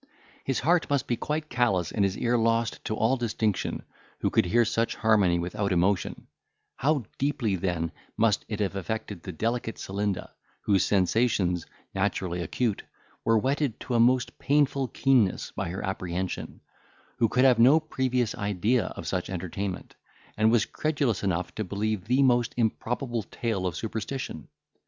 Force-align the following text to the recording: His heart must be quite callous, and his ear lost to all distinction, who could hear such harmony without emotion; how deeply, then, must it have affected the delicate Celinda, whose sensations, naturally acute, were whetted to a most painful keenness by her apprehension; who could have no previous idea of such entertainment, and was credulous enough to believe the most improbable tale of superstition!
His 0.43 0.61
heart 0.61 0.89
must 0.89 1.05
be 1.05 1.15
quite 1.15 1.47
callous, 1.47 1.91
and 1.91 2.03
his 2.03 2.17
ear 2.17 2.35
lost 2.35 2.83
to 2.85 2.95
all 2.95 3.17
distinction, 3.17 3.83
who 4.17 4.31
could 4.31 4.47
hear 4.47 4.65
such 4.65 4.95
harmony 4.95 5.37
without 5.37 5.71
emotion; 5.71 6.25
how 6.77 7.03
deeply, 7.19 7.55
then, 7.55 7.91
must 8.17 8.43
it 8.49 8.61
have 8.61 8.75
affected 8.75 9.21
the 9.21 9.31
delicate 9.31 9.77
Celinda, 9.77 10.31
whose 10.61 10.83
sensations, 10.83 11.67
naturally 11.93 12.41
acute, 12.41 12.81
were 13.23 13.37
whetted 13.37 13.79
to 13.81 13.93
a 13.93 13.99
most 13.99 14.39
painful 14.39 14.87
keenness 14.87 15.51
by 15.51 15.69
her 15.69 15.85
apprehension; 15.85 16.61
who 17.17 17.29
could 17.29 17.45
have 17.45 17.59
no 17.59 17.79
previous 17.79 18.33
idea 18.33 18.85
of 18.87 19.05
such 19.05 19.29
entertainment, 19.29 19.93
and 20.35 20.51
was 20.51 20.65
credulous 20.65 21.21
enough 21.21 21.53
to 21.53 21.63
believe 21.63 22.05
the 22.05 22.23
most 22.23 22.55
improbable 22.57 23.21
tale 23.21 23.67
of 23.67 23.75
superstition! 23.75 24.47